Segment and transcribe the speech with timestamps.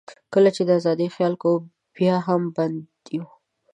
[0.33, 1.65] کله چې د آزادۍ خیال کوو،
[1.95, 2.77] بیا هم بند
[3.15, 3.25] یو.